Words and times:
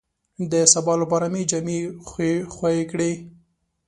د 0.51 0.53
سبا 0.73 0.93
لپاره 1.01 1.25
مې 1.33 1.41
جامې 1.49 1.79
خوې 2.57 2.77
کړې. 2.91 3.11